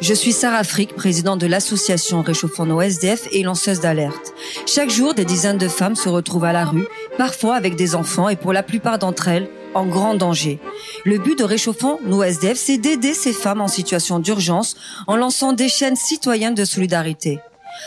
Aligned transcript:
Je 0.00 0.14
suis 0.14 0.32
Sarah 0.32 0.62
Frick, 0.62 0.94
présidente 0.94 1.40
de 1.40 1.48
l'association 1.48 2.22
Réchauffons 2.22 2.66
nos 2.66 2.80
SDF 2.80 3.26
et 3.32 3.42
lanceuse 3.42 3.80
d'alerte. 3.80 4.32
Chaque 4.64 4.90
jour, 4.90 5.12
des 5.12 5.24
dizaines 5.24 5.58
de 5.58 5.66
femmes 5.66 5.96
se 5.96 6.08
retrouvent 6.08 6.44
à 6.44 6.52
la 6.52 6.64
rue, 6.64 6.86
parfois 7.16 7.56
avec 7.56 7.74
des 7.74 7.96
enfants 7.96 8.28
et 8.28 8.36
pour 8.36 8.52
la 8.52 8.62
plupart 8.62 9.00
d'entre 9.00 9.26
elles, 9.26 9.50
en 9.74 9.86
grand 9.86 10.14
danger. 10.14 10.60
Le 11.04 11.18
but 11.18 11.36
de 11.36 11.42
Réchauffons 11.42 11.98
nos 12.04 12.22
SDF, 12.22 12.56
c'est 12.56 12.78
d'aider 12.78 13.12
ces 13.12 13.32
femmes 13.32 13.60
en 13.60 13.66
situation 13.66 14.20
d'urgence 14.20 14.76
en 15.08 15.16
lançant 15.16 15.52
des 15.52 15.68
chaînes 15.68 15.96
citoyennes 15.96 16.54
de 16.54 16.64
solidarité. 16.64 17.40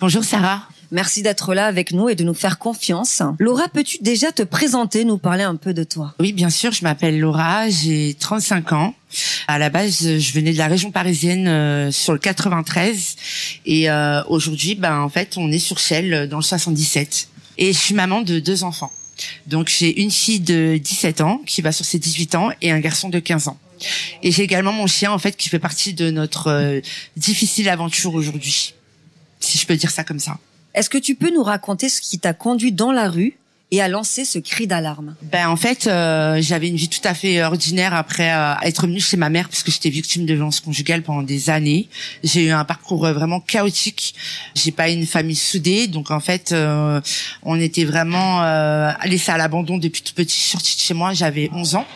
Bonjour 0.00 0.24
Sarah. 0.24 0.62
Merci 0.92 1.22
d'être 1.22 1.54
là 1.54 1.66
avec 1.66 1.92
nous 1.92 2.08
et 2.08 2.16
de 2.16 2.24
nous 2.24 2.34
faire 2.34 2.58
confiance. 2.58 3.22
Laura, 3.38 3.68
peux-tu 3.68 3.98
déjà 4.00 4.32
te 4.32 4.42
présenter, 4.42 5.04
nous 5.04 5.18
parler 5.18 5.44
un 5.44 5.54
peu 5.54 5.72
de 5.72 5.84
toi? 5.84 6.14
Oui, 6.18 6.32
bien 6.32 6.50
sûr, 6.50 6.72
je 6.72 6.82
m'appelle 6.82 7.20
Laura, 7.20 7.68
j'ai 7.68 8.16
35 8.18 8.72
ans. 8.72 8.94
À 9.46 9.58
la 9.58 9.70
base, 9.70 10.18
je 10.18 10.32
venais 10.32 10.52
de 10.52 10.58
la 10.58 10.66
région 10.66 10.90
parisienne 10.90 11.46
euh, 11.46 11.92
sur 11.92 12.12
le 12.12 12.18
93 12.18 13.16
et 13.66 13.88
euh, 13.88 14.22
aujourd'hui, 14.24 14.74
ben 14.74 15.00
en 15.00 15.08
fait, 15.08 15.36
on 15.36 15.52
est 15.52 15.60
sur 15.60 15.78
Chelles 15.78 16.28
dans 16.28 16.38
le 16.38 16.42
77 16.42 17.29
et 17.60 17.72
je 17.72 17.78
suis 17.78 17.94
maman 17.94 18.22
de 18.22 18.40
deux 18.40 18.64
enfants. 18.64 18.90
Donc 19.46 19.68
j'ai 19.68 20.00
une 20.00 20.10
fille 20.10 20.40
de 20.40 20.78
17 20.82 21.20
ans 21.20 21.42
qui 21.46 21.60
va 21.60 21.72
sur 21.72 21.84
ses 21.84 21.98
18 21.98 22.34
ans 22.34 22.50
et 22.62 22.72
un 22.72 22.80
garçon 22.80 23.08
de 23.08 23.18
15 23.18 23.48
ans. 23.48 23.58
Et 24.22 24.32
j'ai 24.32 24.42
également 24.42 24.72
mon 24.72 24.86
chien 24.86 25.12
en 25.12 25.18
fait 25.18 25.36
qui 25.36 25.48
fait 25.48 25.58
partie 25.58 25.94
de 25.94 26.10
notre 26.10 26.48
euh, 26.48 26.80
difficile 27.16 27.68
aventure 27.68 28.14
aujourd'hui, 28.14 28.74
si 29.38 29.58
je 29.58 29.66
peux 29.66 29.76
dire 29.76 29.90
ça 29.90 30.04
comme 30.04 30.18
ça. 30.18 30.38
Est-ce 30.74 30.90
que 30.90 30.98
tu 30.98 31.14
peux 31.14 31.32
nous 31.32 31.42
raconter 31.42 31.88
ce 31.88 32.00
qui 32.00 32.18
t'a 32.18 32.32
conduit 32.32 32.72
dans 32.72 32.92
la 32.92 33.08
rue 33.08 33.39
et 33.70 33.80
à 33.80 33.88
lancer 33.88 34.24
ce 34.24 34.38
cri 34.38 34.66
d'alarme 34.66 35.14
Ben 35.22 35.48
en 35.48 35.56
fait, 35.56 35.86
euh, 35.86 36.38
j'avais 36.40 36.68
une 36.68 36.76
vie 36.76 36.88
tout 36.88 37.00
à 37.04 37.14
fait 37.14 37.42
ordinaire 37.42 37.94
après 37.94 38.32
euh, 38.32 38.54
être 38.62 38.86
venue 38.86 39.00
chez 39.00 39.16
ma 39.16 39.28
mère 39.28 39.48
puisque 39.48 39.70
j'étais 39.70 39.90
victime 39.90 40.26
de 40.26 40.34
violence 40.34 40.60
conjugale 40.60 41.02
pendant 41.02 41.22
des 41.22 41.50
années. 41.50 41.88
J'ai 42.24 42.46
eu 42.46 42.50
un 42.50 42.64
parcours 42.64 43.06
vraiment 43.06 43.40
chaotique. 43.40 44.14
J'ai 44.54 44.72
pas 44.72 44.88
une 44.88 45.06
famille 45.06 45.36
soudée, 45.36 45.86
donc 45.86 46.10
en 46.10 46.20
fait, 46.20 46.54
on 47.42 47.60
était 47.60 47.84
vraiment 47.84 48.42
laissés 49.04 49.32
à 49.32 49.38
l'abandon 49.38 49.78
depuis 49.78 50.02
tout 50.02 50.14
petit. 50.14 50.40
Sorti 50.40 50.76
de 50.76 50.80
chez 50.80 50.94
moi, 50.94 51.12
j'avais 51.12 51.50
11 51.52 51.76
ans. 51.76 51.86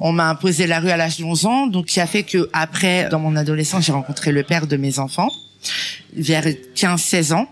On 0.00 0.12
m'a 0.12 0.28
imposé 0.28 0.66
la 0.66 0.80
rue 0.80 0.90
à 0.90 0.96
l'âge 0.96 1.18
de 1.18 1.24
11 1.24 1.46
ans, 1.46 1.66
donc 1.66 1.86
qui 1.86 2.00
a 2.00 2.06
fait 2.06 2.22
que 2.22 2.48
après, 2.52 3.08
dans 3.10 3.18
mon 3.18 3.36
adolescence, 3.36 3.84
j'ai 3.84 3.92
rencontré 3.92 4.32
le 4.32 4.42
père 4.42 4.66
de 4.66 4.76
mes 4.76 4.98
enfants 4.98 5.30
vers 6.14 6.46
15-16 6.74 7.32
ans. 7.34 7.48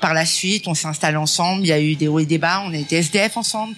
Par 0.00 0.14
la 0.14 0.26
suite, 0.26 0.68
on 0.68 0.74
s'est 0.74 0.86
installé 0.86 1.16
ensemble. 1.16 1.62
Il 1.62 1.68
y 1.68 1.72
a 1.72 1.80
eu 1.80 1.96
des 1.96 2.08
hauts 2.08 2.18
et 2.18 2.26
des 2.26 2.38
bas. 2.38 2.62
On 2.66 2.72
a 2.72 2.76
été 2.76 2.96
SDF 2.96 3.36
ensemble. 3.36 3.74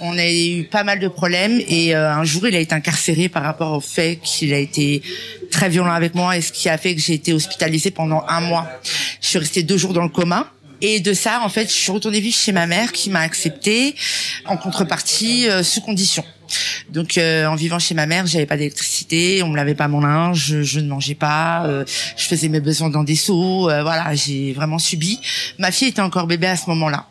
On 0.00 0.16
a 0.18 0.30
eu 0.30 0.64
pas 0.64 0.84
mal 0.84 0.98
de 0.98 1.08
problèmes. 1.08 1.60
Et 1.66 1.94
euh, 1.94 2.12
un 2.12 2.24
jour, 2.24 2.46
il 2.46 2.54
a 2.54 2.58
été 2.58 2.74
incarcéré 2.74 3.28
par 3.28 3.42
rapport 3.42 3.72
au 3.72 3.80
fait 3.80 4.18
qu'il 4.22 4.52
a 4.52 4.58
été 4.58 5.02
très 5.50 5.68
violent 5.68 5.92
avec 5.92 6.14
moi 6.14 6.36
et 6.36 6.40
ce 6.40 6.52
qui 6.52 6.68
a 6.68 6.78
fait 6.78 6.94
que 6.94 7.00
j'ai 7.00 7.14
été 7.14 7.32
hospitalisée 7.32 7.90
pendant 7.90 8.24
un 8.28 8.40
mois. 8.40 8.68
Je 9.20 9.28
suis 9.28 9.38
restée 9.38 9.62
deux 9.62 9.78
jours 9.78 9.92
dans 9.92 10.02
le 10.02 10.08
coma. 10.08 10.50
Et 10.80 10.98
de 10.98 11.12
ça, 11.14 11.40
en 11.44 11.48
fait, 11.48 11.68
je 11.68 11.74
suis 11.74 11.92
retournée 11.92 12.20
vivre 12.20 12.36
chez 12.36 12.50
ma 12.50 12.66
mère 12.66 12.90
qui 12.90 13.08
m'a 13.08 13.20
acceptée 13.20 13.94
en 14.46 14.56
contrepartie 14.56 15.48
euh, 15.48 15.62
sous 15.62 15.80
condition. 15.80 16.24
Donc 16.92 17.16
euh, 17.16 17.46
en 17.46 17.54
vivant 17.54 17.78
chez 17.78 17.94
ma 17.94 18.04
mère, 18.04 18.26
j'avais 18.26 18.44
pas 18.44 18.58
d'électricité, 18.58 19.42
on 19.42 19.48
me 19.48 19.56
lavait 19.56 19.74
pas 19.74 19.88
mon 19.88 20.00
linge, 20.00 20.62
je, 20.62 20.78
ne 20.78 20.88
mangeais 20.88 21.14
pas, 21.14 21.64
euh, 21.64 21.84
je 22.18 22.26
faisais 22.26 22.48
mes 22.48 22.60
besoins 22.60 22.90
dans 22.90 23.02
des 23.02 23.16
seaux, 23.16 23.62
voilà, 23.62 24.14
j'ai 24.14 24.52
vraiment 24.52 24.78
subi. 24.78 25.18
Ma 25.58 25.72
fille 25.72 25.88
était 25.88 26.02
encore 26.02 26.26
bébé 26.26 26.48
à 26.48 26.56
ce 26.56 26.68
moment-là. 26.68 27.06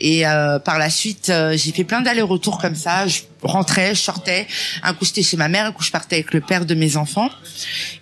Et 0.00 0.24
par 0.64 0.78
la 0.78 0.90
suite, 0.90 1.32
j'ai 1.52 1.72
fait 1.72 1.84
plein 1.84 2.00
d'allers-retours 2.00 2.58
comme 2.58 2.74
ça. 2.74 3.06
Je 3.06 3.20
rentrais, 3.42 3.94
je 3.94 4.00
sortais. 4.00 4.46
Un 4.82 4.94
coup 4.94 5.04
j'étais 5.04 5.22
chez 5.22 5.36
ma 5.36 5.48
mère, 5.48 5.66
un 5.66 5.72
coup 5.72 5.82
je 5.82 5.90
partais 5.90 6.16
avec 6.16 6.32
le 6.32 6.40
père 6.40 6.64
de 6.64 6.74
mes 6.74 6.96
enfants. 6.96 7.30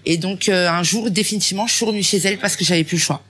Et 0.07 0.17
donc 0.17 0.49
un 0.49 0.83
jour, 0.83 1.11
définitivement, 1.11 1.67
je 1.67 1.75
suis 1.75 1.85
revenue 1.85 2.03
chez 2.03 2.19
elle 2.19 2.39
parce 2.39 2.57
que 2.57 2.65
j'avais 2.65 2.85
plus 2.85 2.97
le 2.97 3.03
choix. 3.03 3.23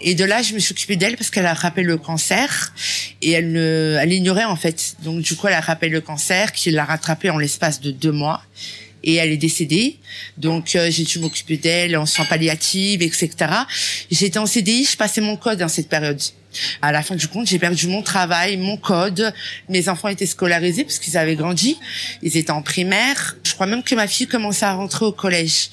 Et 0.00 0.14
de 0.14 0.24
là, 0.24 0.42
je 0.42 0.54
me 0.54 0.58
suis 0.58 0.72
occupée 0.72 0.96
d'elle 0.96 1.16
parce 1.16 1.30
qu'elle 1.30 1.46
a 1.46 1.54
rappelé 1.54 1.82
le 1.82 1.96
cancer 1.96 2.72
et 3.24 3.30
elle 3.30 3.52
ne, 3.52 3.98
elle 4.00 4.12
ignorait 4.12 4.44
en 4.44 4.54
fait. 4.54 4.96
Donc 5.02 5.22
du 5.22 5.34
coup, 5.34 5.48
elle 5.48 5.54
a 5.54 5.60
rappelé 5.60 5.90
le 5.90 6.00
cancer 6.00 6.52
qui 6.52 6.70
l'a 6.70 6.84
rattrapé 6.84 7.30
en 7.30 7.38
l'espace 7.38 7.80
de 7.80 7.90
deux 7.90 8.12
mois 8.12 8.42
et 9.02 9.14
elle 9.14 9.30
est 9.30 9.38
décédée. 9.38 9.98
Donc 10.36 10.76
euh, 10.76 10.90
j'ai 10.90 11.04
dû 11.04 11.18
m'occuper 11.18 11.56
d'elle 11.56 11.96
en 11.96 12.06
soins 12.06 12.26
palliatifs, 12.26 13.00
etc. 13.00 13.30
J'étais 14.10 14.38
en 14.38 14.46
CDI, 14.46 14.84
je 14.84 14.96
passais 14.96 15.22
mon 15.22 15.36
code 15.36 15.58
dans 15.58 15.68
cette 15.68 15.88
période. 15.88 16.20
À 16.82 16.92
la 16.92 17.02
fin 17.02 17.14
du 17.14 17.28
compte, 17.28 17.46
j'ai 17.46 17.58
perdu 17.58 17.86
mon 17.86 18.02
travail, 18.02 18.56
mon 18.56 18.76
code. 18.76 19.32
Mes 19.68 19.88
enfants 19.88 20.08
étaient 20.08 20.26
scolarisés 20.26 20.84
parce 20.84 20.98
qu'ils 20.98 21.16
avaient 21.16 21.36
grandi. 21.36 21.78
Ils 22.22 22.36
étaient 22.36 22.50
en 22.50 22.62
primaire. 22.62 23.36
Je 23.42 23.52
crois 23.52 23.66
même 23.66 23.82
que 23.82 23.94
ma 23.94 24.06
fille 24.06 24.26
commençait 24.26 24.66
à 24.66 24.74
rentrer 24.74 25.04
au 25.04 25.12
collège. 25.12 25.70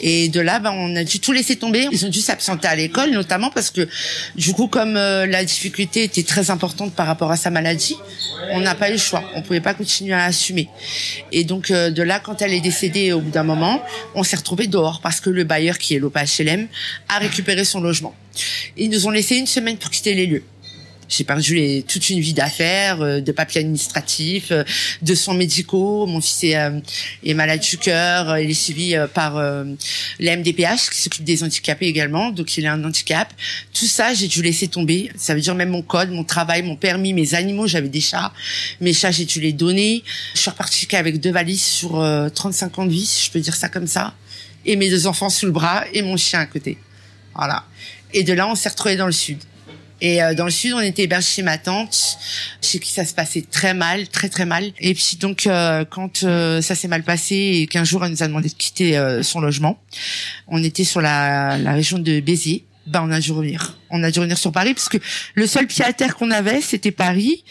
Et 0.00 0.28
de 0.28 0.40
là, 0.40 0.58
ben, 0.58 0.72
on 0.72 0.94
a 0.96 1.04
dû 1.04 1.20
tout 1.20 1.32
laisser 1.32 1.56
tomber. 1.56 1.88
Ils 1.90 2.06
ont 2.06 2.08
dû 2.08 2.20
s'absenter 2.20 2.68
à 2.68 2.76
l'école, 2.76 3.10
notamment 3.10 3.50
parce 3.50 3.70
que, 3.70 3.88
du 4.36 4.52
coup, 4.52 4.68
comme 4.68 4.96
euh, 4.96 5.26
la 5.26 5.44
difficulté 5.44 6.04
était 6.04 6.22
très 6.22 6.50
importante 6.50 6.94
par 6.94 7.06
rapport 7.06 7.30
à 7.30 7.36
sa 7.36 7.50
maladie, 7.50 7.96
on 8.50 8.60
n'a 8.60 8.74
pas 8.74 8.90
eu 8.90 8.92
le 8.92 8.98
choix. 8.98 9.24
On 9.34 9.42
pouvait 9.42 9.60
pas 9.60 9.74
continuer 9.74 10.14
à 10.14 10.24
assumer. 10.24 10.68
Et 11.32 11.44
donc, 11.44 11.70
euh, 11.70 11.90
de 11.90 12.02
là, 12.02 12.20
quand 12.20 12.42
elle 12.42 12.52
est 12.52 12.60
décédée, 12.60 13.12
au 13.12 13.20
bout 13.20 13.30
d'un 13.30 13.42
moment, 13.42 13.82
on 14.14 14.22
s'est 14.22 14.36
retrouvé 14.36 14.66
dehors 14.66 15.00
parce 15.00 15.20
que 15.20 15.30
le 15.30 15.44
bailleur, 15.44 15.78
qui 15.78 15.94
est 15.94 15.98
l'OPA 15.98 16.24
HLM, 16.24 16.68
a 17.08 17.18
récupéré 17.18 17.64
son 17.64 17.80
logement. 17.80 18.14
Ils 18.76 18.90
nous 18.90 19.06
ont 19.06 19.10
laissé 19.10 19.36
une 19.36 19.46
semaine 19.46 19.76
pour 19.76 19.90
quitter 19.90 20.14
les 20.14 20.26
lieux. 20.26 20.44
J'ai 21.08 21.24
perdu 21.24 21.84
toute 21.86 22.10
une 22.10 22.20
vie 22.20 22.32
d'affaires, 22.32 23.00
euh, 23.00 23.20
de 23.20 23.30
papiers 23.30 23.60
administratifs, 23.60 24.50
euh, 24.50 24.64
de 25.02 25.14
soins 25.14 25.34
médicaux. 25.34 26.06
Mon 26.06 26.20
fils 26.20 26.44
est, 26.44 26.56
euh, 26.56 26.80
est 27.24 27.34
malade 27.34 27.60
du 27.60 27.78
cœur. 27.78 28.38
Il 28.38 28.50
est 28.50 28.54
suivi 28.54 28.96
par 29.14 29.34
la 29.36 30.36
MDPH 30.36 30.90
qui 30.90 31.00
s'occupe 31.00 31.24
des 31.24 31.42
handicapés 31.44 31.86
également. 31.86 32.30
Donc 32.30 32.56
il 32.56 32.66
a 32.66 32.72
un 32.72 32.84
handicap. 32.84 33.32
Tout 33.72 33.86
ça, 33.86 34.14
j'ai 34.14 34.26
dû 34.26 34.42
laisser 34.42 34.68
tomber. 34.68 35.10
Ça 35.16 35.34
veut 35.34 35.40
dire 35.40 35.54
même 35.54 35.70
mon 35.70 35.82
code, 35.82 36.10
mon 36.10 36.24
travail, 36.24 36.62
mon 36.62 36.76
permis, 36.76 37.12
mes 37.12 37.34
animaux. 37.34 37.66
J'avais 37.66 37.88
des 37.88 38.00
chats. 38.00 38.32
Mes 38.80 38.92
chats, 38.92 39.12
j'ai 39.12 39.24
dû 39.24 39.40
les 39.40 39.52
donner. 39.52 40.02
Je 40.34 40.40
suis 40.40 40.50
repartie 40.50 40.88
avec 40.96 41.20
deux 41.20 41.32
valises 41.32 41.62
sur 41.62 42.04
35 42.34 42.78
ans 42.78 42.86
de 42.86 42.90
vie, 42.90 43.06
si 43.06 43.26
je 43.26 43.30
peux 43.30 43.40
dire 43.40 43.54
ça 43.54 43.68
comme 43.68 43.86
ça. 43.86 44.14
Et 44.64 44.76
mes 44.76 44.90
deux 44.90 45.06
enfants 45.06 45.30
sous 45.30 45.46
le 45.46 45.52
bras 45.52 45.84
et 45.92 46.02
mon 46.02 46.16
chien 46.16 46.40
à 46.40 46.46
côté. 46.46 46.78
Voilà. 47.34 47.64
Et 48.16 48.24
de 48.24 48.32
là, 48.32 48.48
on 48.48 48.54
s'est 48.54 48.70
retrouvés 48.70 48.96
dans 48.96 49.04
le 49.04 49.12
sud. 49.12 49.36
Et 50.00 50.22
euh, 50.22 50.32
dans 50.32 50.46
le 50.46 50.50
sud, 50.50 50.72
on 50.72 50.80
était 50.80 51.02
hébergé 51.02 51.26
chez 51.26 51.42
ma 51.42 51.58
tante, 51.58 52.18
chez 52.62 52.78
qui 52.78 52.90
ça 52.90 53.04
se 53.04 53.12
passait 53.12 53.42
très 53.42 53.74
mal, 53.74 54.08
très 54.08 54.30
très 54.30 54.46
mal. 54.46 54.72
Et 54.80 54.94
puis 54.94 55.18
donc, 55.20 55.46
euh, 55.46 55.84
quand 55.84 56.22
euh, 56.22 56.62
ça 56.62 56.74
s'est 56.74 56.88
mal 56.88 57.02
passé 57.02 57.34
et 57.34 57.66
qu'un 57.66 57.84
jour 57.84 58.02
elle 58.06 58.12
nous 58.12 58.22
a 58.22 58.26
demandé 58.26 58.48
de 58.48 58.54
quitter 58.54 58.98
son 59.22 59.40
logement, 59.40 59.78
on 60.48 60.64
était 60.64 60.84
sur 60.84 61.02
la, 61.02 61.58
la 61.58 61.72
région 61.74 61.98
de 61.98 62.20
Béziers. 62.20 62.64
Ben, 62.86 63.02
on 63.02 63.10
a 63.10 63.18
dû 63.18 63.32
revenir. 63.32 63.76
On 63.90 64.02
a 64.02 64.10
dû 64.10 64.20
revenir 64.20 64.38
sur 64.38 64.52
Paris 64.52 64.74
parce 64.74 64.88
que 64.88 64.98
le 65.34 65.46
seul 65.46 65.66
pied 65.66 65.84
à 65.84 65.92
terre 65.92 66.16
qu'on 66.16 66.30
avait, 66.30 66.60
c'était 66.60 66.92
Paris. 66.92 67.44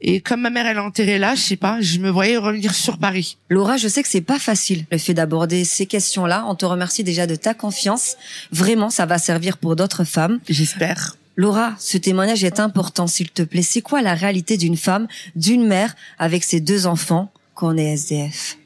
Et 0.00 0.20
comme 0.20 0.42
ma 0.42 0.50
mère, 0.50 0.66
elle 0.66 0.76
est 0.76 0.80
enterrée 0.80 1.18
là, 1.18 1.34
je 1.34 1.40
sais 1.40 1.56
pas, 1.56 1.80
je 1.80 1.98
me 1.98 2.08
voyais 2.08 2.36
revenir 2.36 2.74
sur 2.74 2.98
Paris. 2.98 3.36
Laura, 3.48 3.76
je 3.76 3.88
sais 3.88 4.02
que 4.02 4.08
c'est 4.08 4.20
pas 4.20 4.38
facile 4.38 4.84
le 4.90 4.98
fait 4.98 5.14
d'aborder 5.14 5.64
ces 5.64 5.86
questions-là. 5.86 6.44
On 6.46 6.54
te 6.54 6.66
remercie 6.66 7.02
déjà 7.02 7.26
de 7.26 7.34
ta 7.34 7.54
confiance. 7.54 8.16
Vraiment, 8.52 8.90
ça 8.90 9.06
va 9.06 9.18
servir 9.18 9.58
pour 9.58 9.74
d'autres 9.74 10.04
femmes. 10.04 10.38
J'espère. 10.48 11.16
Laura, 11.36 11.74
ce 11.78 11.98
témoignage 11.98 12.44
est 12.44 12.60
important, 12.60 13.06
s'il 13.06 13.30
te 13.30 13.42
plaît. 13.42 13.62
C'est 13.62 13.82
quoi 13.82 14.00
la 14.00 14.14
réalité 14.14 14.56
d'une 14.56 14.76
femme, 14.76 15.06
d'une 15.34 15.66
mère, 15.66 15.94
avec 16.18 16.44
ses 16.44 16.60
deux 16.60 16.86
enfants, 16.86 17.30
qu'on 17.54 17.76
est 17.76 17.92
SDF 17.92 18.56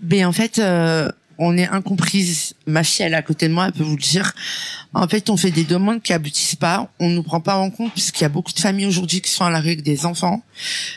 Ben 0.00 0.26
en 0.26 0.32
fait, 0.32 0.58
euh, 0.58 1.08
on 1.38 1.56
est 1.56 1.66
incomprise. 1.66 2.54
Ma 2.66 2.84
fille, 2.84 3.04
elle 3.04 3.14
est 3.14 3.16
à 3.16 3.22
côté 3.22 3.48
de 3.48 3.54
moi, 3.54 3.66
elle 3.66 3.72
peut 3.72 3.82
vous 3.82 3.96
le 3.96 4.02
dire. 4.02 4.32
En 4.94 5.08
fait, 5.08 5.28
on 5.28 5.36
fait 5.36 5.50
des 5.50 5.64
demandes 5.64 6.02
qui 6.02 6.12
aboutissent 6.12 6.54
pas. 6.54 6.92
On 7.00 7.10
nous 7.10 7.22
prend 7.22 7.40
pas 7.40 7.56
en 7.56 7.70
compte 7.70 7.92
puisqu'il 7.92 8.22
y 8.22 8.26
a 8.26 8.28
beaucoup 8.28 8.52
de 8.52 8.60
familles 8.60 8.86
aujourd'hui 8.86 9.20
qui 9.20 9.30
sont 9.30 9.44
à 9.44 9.50
la 9.50 9.60
rue 9.60 9.68
avec 9.68 9.82
des 9.82 10.06
enfants. 10.06 10.42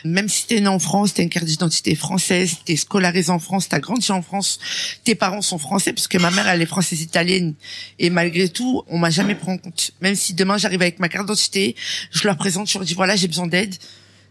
Même 0.04 0.28
si 0.28 0.46
t'es 0.46 0.60
né 0.60 0.68
en 0.68 0.78
France, 0.78 1.14
t'as 1.14 1.24
une 1.24 1.28
carte 1.28 1.46
d'identité 1.46 1.96
française, 1.96 2.58
t'es 2.64 2.76
scolarisé 2.76 3.30
en 3.30 3.40
France, 3.40 3.68
t'as 3.68 3.80
grandi 3.80 4.10
en 4.12 4.22
France, 4.22 4.60
tes 5.02 5.16
parents 5.16 5.42
sont 5.42 5.58
français 5.58 5.92
puisque 5.92 6.14
ma 6.14 6.30
mère, 6.30 6.48
elle 6.48 6.62
est 6.62 6.66
française 6.66 7.02
italienne. 7.02 7.54
Et 7.98 8.10
malgré 8.10 8.48
tout, 8.48 8.82
on 8.86 8.98
m'a 8.98 9.10
jamais 9.10 9.34
pris 9.34 9.50
en 9.50 9.58
compte. 9.58 9.90
Même 10.00 10.14
si 10.14 10.32
demain 10.34 10.58
j'arrive 10.58 10.82
avec 10.82 11.00
ma 11.00 11.08
carte 11.08 11.26
d'identité, 11.26 11.74
je 12.12 12.26
leur 12.28 12.36
présente, 12.36 12.68
je 12.68 12.78
leur 12.78 12.86
dis 12.86 12.94
voilà, 12.94 13.16
j'ai 13.16 13.28
besoin 13.28 13.46
d'aide 13.46 13.74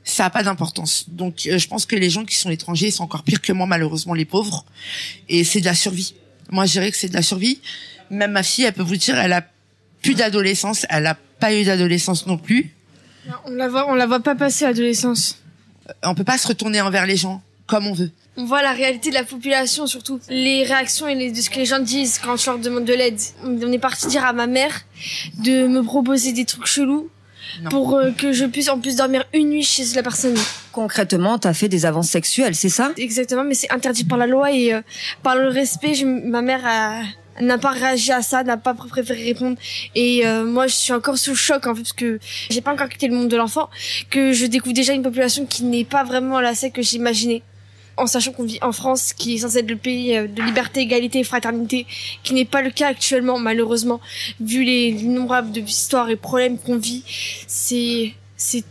ça 0.09 0.23
a 0.25 0.29
pas 0.29 0.41
d'importance. 0.41 1.09
Donc 1.09 1.45
euh, 1.47 1.57
je 1.57 1.67
pense 1.67 1.85
que 1.85 1.97
les 1.97 2.09
gens 2.09 2.23
qui 2.23 2.37
sont 2.37 2.49
étrangers 2.49 2.91
sont 2.91 3.03
encore 3.03 3.23
pires 3.23 3.41
que 3.41 3.51
moi 3.51 3.67
malheureusement 3.67 4.13
les 4.13 4.23
pauvres 4.23 4.65
et 5.27 5.43
c'est 5.43 5.59
de 5.59 5.65
la 5.65 5.75
survie. 5.75 6.15
Moi 6.49 6.65
je 6.65 6.71
dirais 6.71 6.91
que 6.91 6.97
c'est 6.97 7.09
de 7.09 7.13
la 7.13 7.21
survie. 7.21 7.59
Même 8.09 8.31
ma 8.31 8.43
fille, 8.43 8.63
elle 8.63 8.71
peut 8.73 8.83
vous 8.83 8.95
dire, 8.95 9.17
elle 9.17 9.33
a 9.33 9.45
plus 10.07 10.15
d'adolescence, 10.15 10.85
elle 10.89 11.05
a 11.05 11.17
pas 11.41 11.53
eu 11.53 11.65
d'adolescence 11.65 12.27
non 12.27 12.37
plus. 12.37 12.73
On 13.45 13.51
la 13.51 13.67
voit, 13.67 13.89
on 13.89 13.95
la 13.95 14.05
voit 14.05 14.21
pas 14.21 14.35
passer 14.35 14.63
l'adolescence. 14.63 15.37
On 16.01 16.15
peut 16.15 16.23
pas 16.23 16.37
se 16.37 16.47
retourner 16.47 16.79
envers 16.79 17.05
les 17.05 17.17
gens 17.17 17.41
comme 17.65 17.87
on 17.87 17.93
veut. 17.93 18.11
On 18.37 18.45
voit 18.45 18.61
la 18.61 18.71
réalité 18.71 19.09
de 19.09 19.15
la 19.15 19.25
population, 19.25 19.85
surtout 19.85 20.21
les 20.29 20.63
réactions 20.63 21.09
et 21.09 21.15
les, 21.15 21.31
de 21.31 21.41
ce 21.41 21.49
que 21.49 21.57
les 21.57 21.65
gens 21.65 21.79
disent 21.79 22.19
quand 22.23 22.37
je 22.37 22.45
leur 22.45 22.57
demande 22.57 22.85
de 22.85 22.93
l'aide. 22.93 23.19
On 23.43 23.69
est 23.69 23.79
parti 23.79 24.07
dire 24.07 24.23
à 24.23 24.31
ma 24.31 24.47
mère 24.47 24.85
de 25.43 25.67
me 25.67 25.83
proposer 25.83 26.31
des 26.31 26.45
trucs 26.45 26.67
chelous 26.67 27.09
pour 27.69 27.95
euh, 27.95 28.11
que 28.11 28.31
je 28.31 28.45
puisse 28.45 28.69
en 28.69 28.79
plus 28.79 28.95
dormir 28.95 29.25
une 29.33 29.49
nuit 29.49 29.63
chez 29.63 29.83
la 29.95 30.03
personne. 30.03 30.35
Concrètement, 30.71 31.37
t'as 31.37 31.53
fait 31.53 31.67
des 31.67 31.85
avances 31.85 32.09
sexuelles, 32.09 32.55
c'est 32.55 32.69
ça? 32.69 32.93
Exactement, 32.95 33.43
mais 33.43 33.55
c'est 33.55 33.71
interdit 33.73 34.05
par 34.05 34.17
la 34.17 34.27
loi 34.27 34.53
et 34.53 34.73
euh, 34.73 34.81
par 35.21 35.35
le 35.35 35.49
respect, 35.49 36.01
ma 36.05 36.41
mère 36.41 36.65
n'a 37.41 37.57
pas 37.57 37.71
réagi 37.71 38.11
à 38.11 38.21
ça, 38.21 38.43
n'a 38.43 38.57
pas 38.57 38.73
préféré 38.73 39.23
répondre. 39.23 39.57
Et 39.95 40.25
euh, 40.25 40.45
moi, 40.45 40.67
je 40.67 40.75
suis 40.75 40.93
encore 40.93 41.17
sous 41.17 41.35
choc 41.35 41.67
en 41.67 41.75
fait 41.75 41.81
parce 41.81 41.93
que 41.93 42.19
j'ai 42.49 42.61
pas 42.61 42.73
encore 42.73 42.89
quitté 42.89 43.07
le 43.07 43.15
monde 43.15 43.29
de 43.29 43.37
l'enfant, 43.37 43.69
que 44.09 44.31
je 44.33 44.45
découvre 44.45 44.73
déjà 44.73 44.93
une 44.93 45.03
population 45.03 45.45
qui 45.45 45.63
n'est 45.63 45.85
pas 45.85 46.03
vraiment 46.03 46.39
la 46.39 46.55
celle 46.55 46.71
que 46.71 46.81
j'imaginais 46.81 47.43
en 47.97 48.05
sachant 48.05 48.31
qu'on 48.31 48.43
vit 48.43 48.59
en 48.61 48.71
France, 48.71 49.11
qui 49.11 49.35
est 49.35 49.37
censé 49.39 49.59
être 49.59 49.69
le 49.69 49.75
pays 49.75 50.15
euh, 50.15 50.27
de 50.27 50.41
liberté, 50.41 50.81
égalité 50.81 51.19
et 51.19 51.23
fraternité, 51.23 51.87
qui 52.23 52.33
n'est 52.33 52.45
pas 52.45 52.61
le 52.61 52.69
cas 52.69 52.89
actuellement, 52.89 53.39
malheureusement, 53.39 53.99
vu 54.39 54.63
les 54.63 54.89
innombrables 54.89 55.57
histoires 55.57 56.09
et 56.09 56.15
problèmes 56.15 56.57
qu'on 56.59 56.77
vit, 56.77 57.03
c'est 57.47 58.13
c'est 58.35 58.63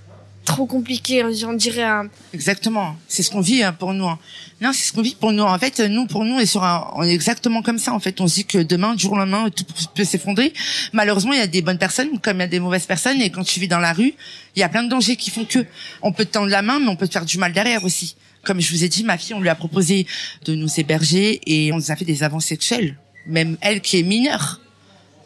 trop 0.47 0.65
compliqué, 0.65 1.21
hein, 1.21 1.31
j'en 1.39 1.53
dirais. 1.53 1.85
Exactement, 2.33 2.97
c'est 3.09 3.23
ce 3.23 3.31
qu'on 3.31 3.43
vit 3.43 3.63
hein, 3.63 3.75
pour 3.75 3.93
nous. 3.93 4.07
Hein. 4.07 4.19
Non, 4.63 4.71
c'est 4.73 4.89
ce 4.89 4.93
qu'on 4.93 5.03
vit 5.03 5.15
pour 5.15 5.33
nous. 5.33 5.43
En 5.43 5.59
fait, 5.59 5.81
nous, 5.81 6.07
pour 6.07 6.25
nous, 6.25 6.37
on 6.37 6.39
est 6.39 6.47
sur 6.47 6.65
un, 6.65 6.91
on 6.95 7.03
est 7.03 7.13
exactement 7.13 7.61
comme 7.61 7.79
ça. 7.79 7.93
En 7.93 8.01
fait, 8.01 8.19
on 8.23 8.29
se 8.29 8.37
dit 8.37 8.45
que 8.47 8.59
demain, 8.59 8.95
du 8.95 9.03
jour 9.03 9.13
au 9.13 9.17
lendemain, 9.17 9.51
tout 9.51 9.65
peut 9.95 10.05
s'effondrer. 10.05 10.55
Malheureusement, 10.95 11.35
il 11.35 11.39
y 11.39 11.43
a 11.43 11.47
des 11.47 11.61
bonnes 11.61 11.79
personnes 11.79 12.19
comme 12.21 12.39
il 12.39 12.41
y 12.41 12.45
a 12.45 12.49
des 12.49 12.61
mauvaises 12.61 12.87
personnes. 12.87 13.21
Et 13.21 13.29
quand 13.31 13.45
tu 13.45 13.61
vis 13.61 13.69
dans 13.69 13.81
la 13.81 13.93
rue, 13.93 14.15
il 14.55 14.61
y 14.61 14.63
a 14.63 14.71
plein 14.71 14.85
de 14.85 14.89
dangers 14.89 15.17
qui 15.17 15.31
font 15.31 15.45
que 15.45 15.67
on 16.01 16.13
peut 16.13 16.25
te 16.25 16.33
tendre 16.33 16.49
la 16.49 16.63
main, 16.63 16.79
mais 16.79 16.89
on 16.89 16.97
peut 16.97 17.07
te 17.07 17.13
faire 17.13 17.27
du 17.27 17.37
mal 17.37 17.53
derrière 17.53 17.85
aussi 17.85 18.17
comme 18.47 18.61
je 18.61 18.71
vous 18.73 18.85
ai 18.85 18.89
dit, 18.89 19.03
ma 19.03 19.19
fille, 19.19 19.35
on 19.35 19.41
lui 19.41 19.49
a 19.49 19.57
proposé 19.57 20.07
de 20.45 20.55
nous 20.55 20.69
héberger 20.79 21.41
et 21.47 21.73
on 21.73 21.77
nous 21.77 21.91
a 21.91 21.97
fait 21.97 22.05
des 22.05 22.23
avances 22.23 22.47
sexuelles. 22.47 22.97
Même 23.27 23.57
elle 23.61 23.81
qui 23.81 23.99
est 23.99 24.05
mineure. 24.05 24.61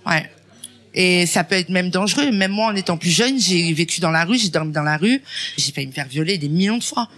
Ouais. 0.07 0.31
Et 0.95 1.27
ça 1.27 1.45
peut 1.45 1.55
être 1.55 1.69
même 1.69 1.91
dangereux. 1.91 2.31
Même 2.33 2.53
moi, 2.53 2.73
en 2.73 2.75
étant 2.75 2.97
plus 2.97 3.11
jeune, 3.11 3.39
j'ai 3.39 3.73
vécu 3.73 4.01
dans 4.01 4.11
la 4.11 4.25
rue, 4.25 4.39
j'ai 4.39 4.49
dormi 4.49 4.73
dans 4.73 4.83
la 4.83 4.97
rue, 4.97 5.23
j'ai 5.57 5.73
failli 5.73 5.87
me 5.87 5.93
faire 5.93 6.09
violer 6.09 6.39
des 6.39 6.49
millions 6.49 6.79
de 6.79 6.85
fois. 6.85 7.09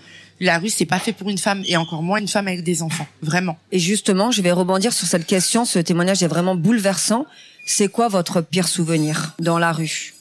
La 0.40 0.58
rue, 0.58 0.70
c'est 0.70 0.86
pas 0.86 0.98
fait 0.98 1.12
pour 1.12 1.30
une 1.30 1.38
femme, 1.38 1.62
et 1.66 1.76
encore 1.76 2.02
moins 2.02 2.18
une 2.18 2.26
femme 2.26 2.48
avec 2.48 2.64
des 2.64 2.82
enfants, 2.82 3.06
vraiment. 3.22 3.56
Et 3.70 3.78
justement, 3.78 4.32
je 4.32 4.42
vais 4.42 4.50
rebondir 4.50 4.92
sur 4.92 5.06
cette 5.06 5.24
question. 5.24 5.64
Ce 5.64 5.78
témoignage 5.78 6.22
est 6.22 6.28
vraiment 6.28 6.56
bouleversant. 6.56 7.26
C'est 7.64 7.88
quoi 7.88 8.08
votre 8.08 8.40
pire 8.40 8.66
souvenir 8.66 9.34
dans 9.38 9.58
la 9.58 9.72
rue? 9.72 10.14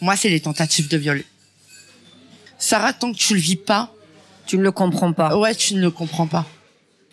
Moi, 0.00 0.14
c'est 0.16 0.28
les 0.28 0.40
tentatives 0.40 0.88
de 0.88 0.96
viol. 0.96 1.24
Sarah, 2.58 2.92
tant 2.92 3.12
que 3.12 3.18
tu 3.18 3.34
le 3.34 3.40
vis 3.40 3.56
pas, 3.56 3.92
tu 4.46 4.56
ne 4.58 4.62
le 4.62 4.70
comprends 4.70 5.12
pas. 5.12 5.36
Ouais, 5.36 5.54
tu 5.54 5.74
ne 5.74 5.80
le 5.80 5.90
comprends 5.90 6.26
pas. 6.26 6.46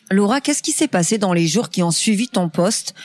Laura, 0.09 0.41
qu'est-ce 0.41 0.63
qui 0.63 0.71
s'est 0.71 0.87
passé 0.87 1.17
dans 1.17 1.33
les 1.33 1.47
jours 1.47 1.69
qui 1.69 1.83
ont 1.83 1.91
suivi 1.91 2.27
ton 2.27 2.49
poste, 2.49 2.95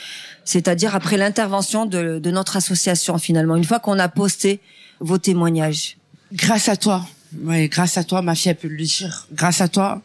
c'est-à-dire 0.45 0.95
après 0.95 1.17
l'intervention 1.17 1.85
de, 1.85 2.19
notre 2.29 2.57
association 2.57 3.17
finalement, 3.17 3.55
une 3.55 3.65
fois 3.65 3.79
qu'on 3.79 3.99
a 3.99 4.07
posté 4.07 4.61
vos 4.99 5.17
témoignages? 5.17 5.97
Grâce 6.31 6.69
à 6.69 6.77
toi, 6.77 7.05
ouais, 7.43 7.67
grâce 7.67 7.97
à 7.97 8.03
toi, 8.03 8.21
ma 8.21 8.35
fille 8.35 8.53
peut 8.53 8.67
le 8.67 8.83
dire, 8.83 9.27
grâce 9.33 9.61
à 9.61 9.67
toi, 9.67 10.01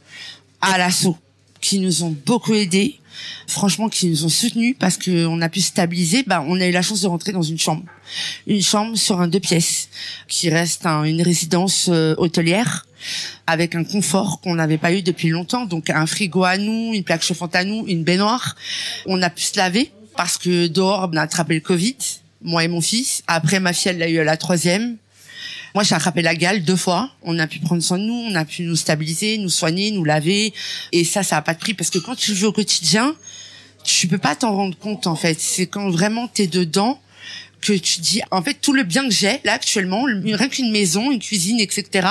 à 0.61 0.77
l'assaut, 0.77 1.17
qui 1.61 1.79
nous 1.79 2.03
ont 2.03 2.15
beaucoup 2.27 2.55
aidés, 2.55 2.99
franchement, 3.47 3.89
qui 3.89 4.09
nous 4.09 4.25
ont 4.25 4.29
soutenus 4.29 4.77
parce 4.79 4.97
qu'on 4.97 5.41
a 5.41 5.49
pu 5.49 5.61
stabiliser. 5.61 6.23
Bah, 6.27 6.45
on 6.47 6.61
a 6.61 6.67
eu 6.67 6.73
la 6.73 6.83
chance 6.83 7.01
de 7.03 7.07
rentrer 7.07 7.33
dans 7.33 7.43
une 7.43 7.59
chambre, 7.59 7.83
une 8.47 8.63
chambre 8.63 8.97
sur 8.97 9.21
un 9.21 9.29
deux 9.29 9.41
pièces, 9.41 9.89
qui 10.29 10.51
reste 10.51 10.87
une 10.87 11.23
résidence 11.23 11.89
euh, 11.91 12.15
hôtelière 12.19 12.87
avec 13.47 13.75
un 13.75 13.85
confort 13.85 14.41
qu'on 14.41 14.57
n'avait 14.57 14.79
pas 14.79 14.93
eu 14.93 15.03
depuis 15.03 15.29
longtemps. 15.29 15.67
Donc 15.67 15.91
un 15.91 16.07
frigo 16.07 16.45
à 16.45 16.59
nous, 16.59 16.93
une 16.95 17.05
plaque 17.05 17.23
chauffante 17.23 17.55
à 17.55 17.65
nous, 17.65 17.85
une 17.87 18.05
baignoire. 18.05 18.57
On 19.07 19.21
a 19.23 19.31
pu 19.31 19.43
se 19.43 19.57
laver 19.57 19.91
parce 20.17 20.39
que 20.39 20.67
dehors 20.67 21.09
on 21.13 21.17
a 21.17 21.23
attrapé 21.23 21.55
le 21.55 21.61
Covid, 21.61 21.97
moi 22.43 22.65
et 22.65 22.69
mon 22.69 22.81
fils. 22.81 23.23
Après 23.27 23.61
ma 23.61 23.73
fille 23.73 23.91
elle 23.91 23.99
l'a 23.99 24.09
eu 24.09 24.19
à 24.19 24.25
la 24.25 24.37
troisième. 24.37 24.97
Moi, 25.79 25.85
j'ai 25.85 25.95
attrapé 25.95 26.23
la 26.23 26.35
gale 26.35 26.65
deux 26.65 26.75
fois. 26.75 27.09
On 27.23 27.39
a 27.39 27.47
pu 27.47 27.61
prendre 27.61 27.81
soin 27.81 27.99
de 27.99 28.03
nous, 28.03 28.13
on 28.13 28.35
a 28.35 28.45
pu 28.45 28.63
nous 28.63 28.75
stabiliser, 28.75 29.39
nous 29.39 29.49
soigner, 29.49 29.93
nous 29.93 30.03
laver. 30.03 30.53
Et 30.91 31.05
ça, 31.05 31.23
ça 31.23 31.37
a 31.37 31.41
pas 31.41 31.55
de 31.55 31.61
prix 31.61 31.73
parce 31.73 31.89
que 31.89 32.01
quand 32.01 32.17
tu 32.17 32.33
vis 32.33 32.47
au 32.47 32.53
quotidien, 32.53 33.15
tu 33.85 34.09
peux 34.09 34.19
pas 34.19 34.35
t'en 34.35 34.57
rendre 34.57 34.77
compte 34.77 35.07
en 35.07 35.15
fait. 35.15 35.39
C'est 35.39 35.69
quand 35.69 35.89
vraiment 35.89 36.27
t'es 36.27 36.49
dedans 36.49 37.01
que 37.61 37.75
tu 37.75 38.01
dis 38.01 38.23
en 38.33 38.43
fait 38.43 38.55
tout 38.55 38.73
le 38.73 38.83
bien 38.83 39.05
que 39.05 39.15
j'ai 39.15 39.41
là 39.45 39.53
actuellement 39.53 40.03
rien 40.03 40.49
qu'une 40.49 40.73
maison 40.73 41.11
une 41.11 41.19
cuisine 41.19 41.59
etc 41.59 42.07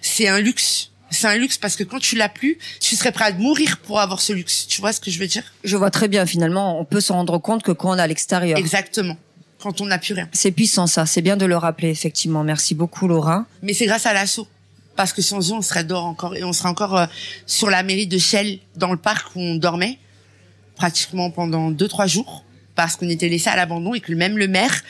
c'est 0.00 0.26
un 0.26 0.40
luxe 0.40 0.90
c'est 1.10 1.28
un 1.28 1.36
luxe 1.36 1.56
parce 1.56 1.76
que 1.76 1.84
quand 1.84 1.98
tu 1.98 2.16
l'as 2.16 2.28
plus, 2.28 2.58
tu 2.80 2.96
serais 2.96 3.12
prêt 3.12 3.26
à 3.26 3.32
mourir 3.32 3.78
pour 3.78 4.00
avoir 4.00 4.20
ce 4.20 4.32
luxe. 4.32 4.66
Tu 4.66 4.80
vois 4.80 4.94
ce 4.94 5.00
que 5.00 5.10
je 5.10 5.18
veux 5.18 5.26
dire? 5.26 5.42
Je 5.62 5.76
vois 5.76 5.90
très 5.90 6.08
bien. 6.08 6.24
Finalement, 6.24 6.80
on 6.80 6.86
peut 6.86 7.02
se 7.02 7.12
rendre 7.12 7.36
compte 7.36 7.62
que 7.62 7.70
quand 7.70 7.90
on 7.90 7.98
est 7.98 8.00
à 8.00 8.06
l'extérieur. 8.06 8.58
Exactement. 8.58 9.18
Quand 9.62 9.80
on 9.80 9.86
n'a 9.86 9.98
plus 9.98 10.14
rien. 10.14 10.28
C'est 10.32 10.50
puissant 10.50 10.88
ça. 10.88 11.06
C'est 11.06 11.22
bien 11.22 11.36
de 11.36 11.46
le 11.46 11.56
rappeler 11.56 11.88
effectivement. 11.88 12.42
Merci 12.42 12.74
beaucoup 12.74 13.06
Laura. 13.06 13.46
Mais 13.62 13.74
c'est 13.74 13.86
grâce 13.86 14.06
à 14.06 14.12
l'assaut. 14.12 14.48
Parce 14.96 15.12
que 15.12 15.22
sans 15.22 15.50
eux, 15.50 15.54
on 15.54 15.62
serait 15.62 15.84
dehors 15.84 16.04
encore 16.04 16.34
et 16.34 16.42
on 16.42 16.52
serait 16.52 16.68
encore 16.68 16.96
euh, 16.96 17.06
sur 17.46 17.70
la 17.70 17.82
mairie 17.82 18.08
de 18.08 18.18
Shell 18.18 18.58
dans 18.76 18.90
le 18.90 18.98
parc 18.98 19.34
où 19.36 19.40
on 19.40 19.54
dormait 19.54 19.98
pratiquement 20.74 21.30
pendant 21.30 21.70
deux 21.70 21.86
trois 21.86 22.06
jours 22.06 22.44
parce 22.74 22.96
qu'on 22.96 23.08
était 23.08 23.28
laissé 23.28 23.50
à 23.50 23.56
l'abandon 23.56 23.94
et 23.94 24.00
que 24.00 24.12
même 24.12 24.36
le 24.36 24.48
maire 24.48 24.82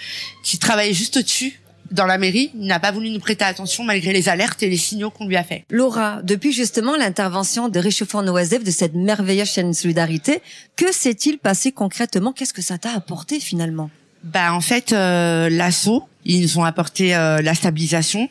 qui 0.43 0.59
travaillait 0.59 0.95
juste 0.95 1.19
au-dessus 1.19 1.61
dans 1.91 2.07
la 2.07 2.17
mairie 2.17 2.51
n'a 2.55 2.81
pas 2.81 2.91
voulu 2.93 3.11
nous 3.11 3.21
prêter 3.21 3.45
attention 3.45 3.85
malgré 3.85 4.15
les 4.15 4.31
alertes 4.31 4.63
et 4.63 4.71
les 4.71 4.79
signaux 4.79 5.11
qu'on 5.11 5.27
lui 5.27 5.37
a 5.37 5.45
fait. 5.45 5.65
Laura, 5.71 6.23
depuis 6.23 6.53
justement 6.53 6.97
l'intervention 6.97 7.69
de 7.69 7.79
Réchauffement 7.79 8.21
OSF 8.21 8.65
de 8.65 8.71
cette 8.71 8.95
merveilleuse 8.95 9.51
chaîne 9.51 9.71
de 9.71 9.77
solidarité, 9.77 10.41
que 10.77 10.93
s'est-il 10.93 11.39
passé 11.39 11.73
concrètement? 11.73 12.33
Qu'est-ce 12.33 12.55
que 12.55 12.63
ça 12.63 12.79
t'a 12.79 12.93
apporté 12.93 13.39
finalement? 13.39 13.91
Bah 14.25 14.55
en 14.55 14.61
fait, 14.61 14.93
euh, 14.93 15.49
l'assaut, 15.51 16.09
ils 16.25 16.43
nous 16.43 16.59
ont 16.59 16.65
apporté 16.65 17.15
euh, 17.15 17.43
la 17.43 17.55
stabilisation. 17.55 18.29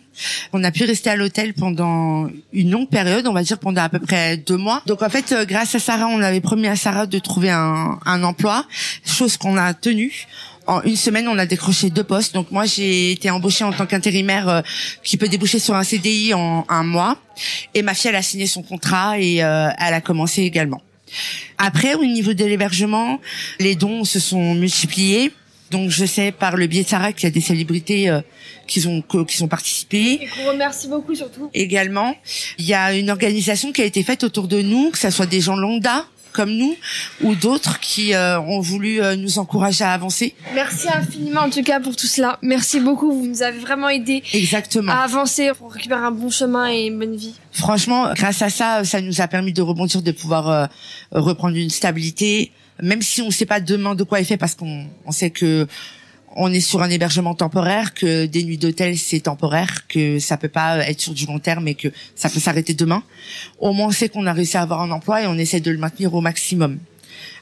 On 0.53 0.63
a 0.63 0.71
pu 0.71 0.85
rester 0.85 1.09
à 1.09 1.15
l'hôtel 1.15 1.53
pendant 1.53 2.29
une 2.53 2.71
longue 2.71 2.89
période, 2.89 3.27
on 3.27 3.33
va 3.33 3.43
dire 3.43 3.59
pendant 3.59 3.81
à 3.81 3.89
peu 3.89 3.99
près 3.99 4.37
deux 4.37 4.57
mois. 4.57 4.81
Donc 4.85 5.01
en 5.01 5.09
fait, 5.09 5.31
euh, 5.31 5.45
grâce 5.45 5.75
à 5.75 5.79
Sarah, 5.79 6.07
on 6.07 6.21
avait 6.21 6.39
promis 6.41 6.67
à 6.67 6.75
Sarah 6.75 7.05
de 7.05 7.19
trouver 7.19 7.49
un, 7.49 7.99
un 8.05 8.23
emploi, 8.23 8.65
chose 9.05 9.37
qu'on 9.37 9.57
a 9.57 9.73
tenue. 9.73 10.27
En 10.67 10.81
une 10.83 10.95
semaine, 10.95 11.27
on 11.27 11.37
a 11.37 11.45
décroché 11.45 11.89
deux 11.89 12.03
postes. 12.03 12.33
Donc 12.33 12.51
moi, 12.51 12.65
j'ai 12.65 13.11
été 13.11 13.29
embauchée 13.29 13.63
en 13.63 13.73
tant 13.73 13.85
qu'intérimaire 13.85 14.47
euh, 14.47 14.61
qui 15.03 15.17
peut 15.17 15.27
déboucher 15.27 15.59
sur 15.59 15.75
un 15.75 15.83
CDI 15.83 16.33
en 16.33 16.65
un 16.69 16.83
mois. 16.83 17.17
Et 17.73 17.81
ma 17.81 17.93
fille, 17.93 18.09
elle 18.09 18.15
a 18.15 18.21
signé 18.21 18.45
son 18.45 18.61
contrat 18.61 19.19
et 19.19 19.43
euh, 19.43 19.69
elle 19.79 19.93
a 19.93 20.01
commencé 20.01 20.43
également. 20.43 20.81
Après, 21.57 21.95
au 21.95 22.05
niveau 22.05 22.33
de 22.33 22.45
l'hébergement, 22.45 23.19
les 23.59 23.75
dons 23.75 24.05
se 24.05 24.19
sont 24.19 24.53
multipliés. 24.53 25.33
Donc 25.71 25.89
je 25.89 26.05
sais 26.05 26.31
par 26.31 26.57
le 26.57 26.67
biais 26.67 26.83
de 26.83 26.89
Sarah 26.89 27.13
qu'il 27.13 27.23
y 27.23 27.27
a 27.27 27.31
des 27.31 27.41
célébrités 27.41 28.09
euh, 28.09 28.21
qui 28.67 28.85
ont 28.85 29.01
qui 29.01 29.41
ont 29.41 29.47
participé. 29.47 30.19
Et 30.21 30.27
qu'on 30.27 30.49
remercie 30.49 30.87
beaucoup 30.87 31.15
surtout. 31.15 31.49
Également, 31.53 32.15
il 32.59 32.65
y 32.65 32.73
a 32.73 32.93
une 32.93 33.09
organisation 33.09 33.71
qui 33.71 33.81
a 33.81 33.85
été 33.85 34.03
faite 34.03 34.23
autour 34.23 34.47
de 34.47 34.61
nous, 34.61 34.91
que 34.91 34.97
ce 34.97 35.09
soit 35.09 35.25
des 35.25 35.41
gens 35.41 35.55
lambda 35.55 36.05
comme 36.31 36.51
nous 36.51 36.75
ou 37.21 37.35
d'autres 37.35 37.79
qui 37.79 38.13
euh, 38.13 38.39
ont 38.39 38.59
voulu 38.59 39.01
euh, 39.01 39.15
nous 39.15 39.39
encourager 39.39 39.83
à 39.83 39.91
avancer. 39.91 40.33
Merci 40.53 40.87
infiniment 40.89 41.41
en 41.41 41.49
tout 41.49 41.63
cas 41.63 41.79
pour 41.79 41.95
tout 41.95 42.07
cela. 42.07 42.39
Merci 42.41 42.79
beaucoup, 42.79 43.11
vous 43.11 43.27
nous 43.27 43.43
avez 43.43 43.59
vraiment 43.59 43.89
aidé 43.89 44.23
Exactement. 44.33 44.91
à 44.91 45.03
avancer 45.03 45.51
pour 45.57 45.71
récupérer 45.73 46.01
un 46.01 46.11
bon 46.11 46.29
chemin 46.29 46.71
et 46.71 46.87
une 46.87 46.99
bonne 46.99 47.15
vie. 47.15 47.35
Franchement, 47.51 48.13
grâce 48.13 48.41
à 48.41 48.49
ça, 48.49 48.83
ça 48.83 49.01
nous 49.01 49.21
a 49.21 49.27
permis 49.27 49.53
de 49.53 49.61
rebondir, 49.61 50.01
de 50.01 50.11
pouvoir 50.11 50.49
euh, 50.49 50.65
reprendre 51.11 51.55
une 51.55 51.69
stabilité, 51.69 52.51
même 52.81 53.01
si 53.01 53.21
on 53.21 53.27
ne 53.27 53.31
sait 53.31 53.45
pas 53.45 53.59
demain 53.59 53.95
de 53.95 54.03
quoi 54.03 54.19
il 54.19 54.25
fait, 54.25 54.37
parce 54.37 54.55
qu'on 54.55 54.87
on 55.05 55.11
sait 55.11 55.29
que 55.29 55.67
on 56.35 56.51
est 56.51 56.61
sur 56.61 56.81
un 56.81 56.89
hébergement 56.89 57.35
temporaire, 57.35 57.93
que 57.93 58.25
des 58.25 58.43
nuits 58.43 58.57
d'hôtel 58.57 58.97
c'est 58.97 59.21
temporaire, 59.21 59.87
que 59.87 60.19
ça 60.19 60.37
peut 60.37 60.47
pas 60.49 60.77
être 60.87 61.01
sur 61.01 61.13
du 61.13 61.25
long 61.25 61.39
terme 61.39 61.67
et 61.67 61.75
que 61.75 61.89
ça 62.15 62.29
peut 62.29 62.39
s'arrêter 62.39 62.73
demain. 62.73 63.03
Au 63.59 63.73
moins 63.73 63.87
on 63.87 63.91
sait 63.91 64.09
qu'on 64.09 64.25
a 64.25 64.33
réussi 64.33 64.57
à 64.57 64.61
avoir 64.61 64.81
un 64.81 64.91
emploi 64.91 65.23
et 65.23 65.27
on 65.27 65.37
essaie 65.37 65.59
de 65.59 65.71
le 65.71 65.77
maintenir 65.77 66.13
au 66.13 66.21
maximum. 66.21 66.79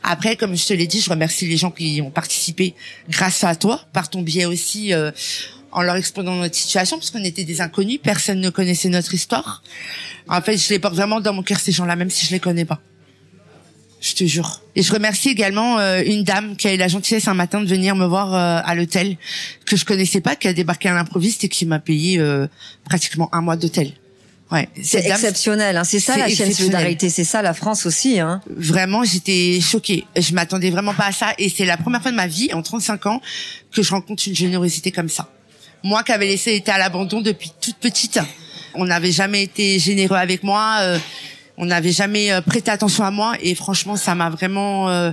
Après, 0.04 0.36
comme 0.36 0.56
je 0.56 0.66
te 0.66 0.74
l'ai 0.74 0.88
dit, 0.88 1.02
je 1.02 1.10
remercie 1.10 1.46
les 1.46 1.58
gens 1.58 1.72
qui 1.72 2.02
ont 2.02 2.10
participé 2.10 2.74
grâce 3.10 3.44
à 3.44 3.56
toi, 3.56 3.82
par 3.94 4.10
ton 4.10 4.22
biais 4.22 4.46
aussi, 4.46 4.94
euh, 4.94 5.12
en 5.72 5.82
leur 5.82 5.96
exposant 5.96 6.36
notre 6.36 6.56
situation, 6.56 6.98
parce 6.98 7.12
qu'on 7.12 7.24
était 7.24 7.44
des 7.44 7.62
inconnus, 7.62 8.00
personne 8.02 8.40
ne 8.40 8.50
connaissait 8.50 8.90
notre 8.90 9.14
histoire. 9.14 9.62
En 10.28 10.42
fait, 10.42 10.58
je 10.58 10.70
les 10.70 10.80
porte 10.80 10.96
vraiment 10.96 11.20
dans 11.20 11.34
mon 11.34 11.44
cœur 11.44 11.60
ces 11.60 11.72
gens-là, 11.72 11.96
même 11.96 12.10
si 12.10 12.26
je 12.26 12.32
les 12.32 12.40
connais 12.40 12.66
pas. 12.66 12.80
Je 14.02 14.14
te 14.14 14.24
jure. 14.24 14.62
Et 14.76 14.82
je 14.82 14.94
remercie 14.94 15.30
également 15.30 15.78
euh, 15.78 16.02
une 16.06 16.24
dame 16.24 16.56
qui 16.56 16.68
a 16.68 16.74
eu 16.74 16.78
la 16.78 16.88
gentillesse 16.88 17.28
un 17.28 17.34
matin 17.34 17.60
de 17.60 17.68
venir 17.68 17.96
me 17.96 18.06
voir 18.06 18.34
euh, 18.34 18.62
à 18.64 18.74
l'hôtel 18.76 19.18
que 19.66 19.76
je 19.76 19.84
connaissais 19.84 20.22
pas, 20.22 20.36
qui 20.36 20.48
a 20.48 20.54
débarqué 20.54 20.88
à 20.88 20.94
l'improviste 20.94 21.44
et 21.44 21.50
qui 21.50 21.66
m'a 21.66 21.80
payé 21.80 22.18
euh, 22.18 22.48
pratiquement 22.86 23.30
un 23.34 23.42
mois 23.42 23.58
d'hôtel. 23.58 23.92
Ouais, 24.52 24.68
C'est 24.82 25.06
exceptionnel, 25.06 25.78
hein. 25.78 25.84
c'est 25.84 26.00
ça 26.00 26.18
la 26.18 26.28
chaîne 26.28 26.52
solidarité, 26.52 27.10
c'est 27.12 27.24
ça 27.24 27.44
la 27.44 27.54
France 27.54 27.86
aussi. 27.86 28.20
Hein. 28.20 28.42
Vraiment, 28.50 29.04
j'étais 29.04 29.60
choquée. 29.62 30.06
Je 30.18 30.34
m'attendais 30.34 30.72
vraiment 30.72 30.96
pas 30.96 31.08
à 31.08 31.12
ça. 31.12 31.34
Et 31.38 31.50
c'est 31.50 31.66
la 31.66 31.78
première 31.78 32.02
fois 32.02 32.10
de 32.10 32.16
ma 32.16 32.26
vie, 32.26 32.52
en 32.54 32.64
35 32.64 33.06
ans, 33.06 33.22
que 33.72 33.84
je 33.84 33.92
rencontre 33.92 34.28
une 34.28 34.36
générosité 34.36 34.92
comme 34.92 35.10
ça. 35.10 35.30
Moi 35.84 36.02
qui 36.04 36.12
avais 36.14 36.26
laissé 36.26 36.56
été 36.56 36.72
à 36.72 36.80
l'abandon 36.80 37.22
depuis 37.22 37.52
toute 37.62 37.78
petite, 37.78 38.20
on 38.74 38.86
n'avait 38.86 39.12
jamais 39.12 39.44
été 39.44 39.78
généreux 39.78 40.18
avec 40.18 40.44
moi, 40.44 40.78
euh, 40.82 41.00
on 41.60 41.66
n'avait 41.66 41.92
jamais 41.92 42.32
euh, 42.32 42.42
prêté 42.42 42.72
attention 42.72 43.04
à 43.04 43.12
moi. 43.12 43.34
Et 43.42 43.54
franchement, 43.54 43.96
ça 43.96 44.16
m'a 44.16 44.30
vraiment... 44.30 44.90
euh, 44.90 45.12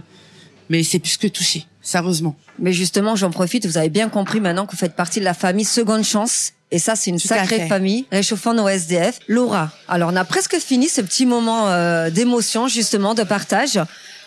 mais 0.70 0.82
c'est 0.82 0.98
plus 0.98 1.16
que 1.16 1.26
touché, 1.26 1.66
sérieusement. 1.82 2.36
Mais 2.58 2.72
justement, 2.72 3.14
j'en 3.16 3.30
profite, 3.30 3.66
vous 3.66 3.78
avez 3.78 3.90
bien 3.90 4.08
compris 4.08 4.40
maintenant 4.40 4.66
que 4.66 4.72
vous 4.72 4.78
faites 4.78 4.96
partie 4.96 5.20
de 5.20 5.24
la 5.24 5.34
famille 5.34 5.64
Seconde 5.64 6.04
Chance. 6.04 6.52
Et 6.70 6.78
ça, 6.78 6.96
c'est 6.96 7.10
une 7.10 7.20
Tout 7.20 7.28
sacrée 7.28 7.68
famille, 7.68 8.06
réchauffant 8.10 8.54
nos 8.54 8.66
SDF. 8.66 9.20
Laura, 9.28 9.70
alors 9.86 10.10
on 10.12 10.16
a 10.16 10.24
presque 10.24 10.58
fini 10.58 10.88
ce 10.88 11.00
petit 11.00 11.26
moment 11.26 11.68
euh, 11.68 12.10
d'émotion, 12.10 12.66
justement, 12.66 13.14
de 13.14 13.22
partage. 13.22 13.78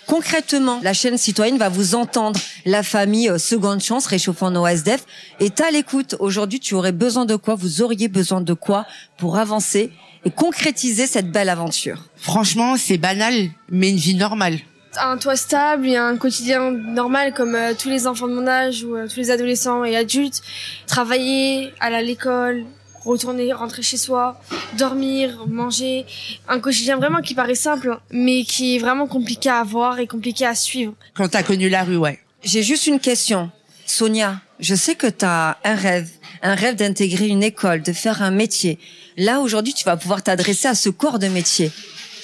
Concrètement, 0.08 0.80
la 0.82 0.94
chaîne 0.94 1.18
citoyenne 1.18 1.58
va 1.58 1.70
vous 1.70 1.96
entendre, 1.96 2.40
la 2.66 2.82
famille 2.82 3.30
euh, 3.30 3.38
Seconde 3.38 3.82
Chance, 3.82 4.08
réchauffant 4.08 4.52
nos 4.52 4.66
SDF, 4.66 5.04
est 5.40 5.60
à 5.60 5.70
l'écoute. 5.70 6.16
Aujourd'hui, 6.20 6.60
tu 6.62 6.76
aurais 6.76 6.94
besoin 6.94 7.26
de 7.26 7.36
quoi? 7.36 7.56
Vous 7.56 7.82
auriez 7.82 8.08
besoin 8.08 8.40
de 8.42 8.54
quoi 8.54 8.86
pour 9.18 9.38
avancer? 9.38 9.92
Et 10.26 10.32
concrétiser 10.32 11.08
cette 11.08 11.32
belle 11.32 11.50
aventure 11.50 12.06
Franchement, 12.18 12.76
c'est 12.78 12.98
banal, 12.98 13.50
mais 13.70 13.90
une 13.90 13.98
vie 13.98 14.16
normale. 14.16 14.60
Un 15.00 15.18
toit 15.18 15.36
stable 15.36 15.88
et 15.88 15.96
un 15.96 16.18
quotidien 16.18 16.72
normal 16.72 17.34
comme 17.34 17.56
euh, 17.56 17.74
tous 17.78 17.90
les 17.90 18.08
enfants 18.08 18.28
de 18.28 18.34
mon 18.34 18.48
âge 18.48 18.84
ou 18.84 18.96
euh, 18.96 19.08
tous 19.08 19.18
les 19.18 19.32
adolescents 19.32 19.84
et 19.84 19.96
adultes. 19.96 20.42
Travailler, 20.88 21.72
aller 21.80 21.96
à 21.96 22.02
l'école, 22.02 22.66
retourner, 23.06 23.54
rentrer 23.54 23.82
chez 23.82 23.98
soi, 23.98 24.42
dormir, 24.78 25.46
manger. 25.48 26.06
Un 26.48 26.60
quotidien 26.60 26.98
vraiment 26.98 27.22
qui 27.22 27.36
paraît 27.36 27.56
simple, 27.56 28.00
mais 28.12 28.44
qui 28.44 28.76
est 28.76 28.80
vraiment 28.80 29.08
compliqué 29.08 29.50
à 29.50 29.60
avoir 29.60 30.00
et 30.00 30.08
compliqué 30.08 30.46
à 30.46 30.56
suivre. 30.56 30.94
Quand 31.14 31.30
t'as 31.30 31.44
connu 31.44 31.70
la 31.70 31.84
rue, 31.84 31.98
ouais. 31.98 32.20
J'ai 32.44 32.64
juste 32.64 32.88
une 32.88 33.00
question. 33.00 33.52
Sonia, 33.86 34.42
je 34.60 34.76
sais 34.76 34.96
que 34.96 35.08
tu 35.08 35.26
as 35.26 35.58
un 35.64 35.76
rêve, 35.76 36.10
un 36.42 36.56
rêve 36.56 36.76
d'intégrer 36.76 37.28
une 37.28 37.44
école, 37.44 37.82
de 37.82 37.94
faire 37.94 38.22
un 38.22 38.32
métier. 38.32 38.80
Là, 39.18 39.40
aujourd'hui, 39.40 39.74
tu 39.74 39.84
vas 39.84 39.98
pouvoir 39.98 40.24
t'adresser 40.24 40.68
à 40.68 40.76
ce 40.76 40.90
corps 40.90 41.20
de 41.20 41.28
métier. 41.28 41.72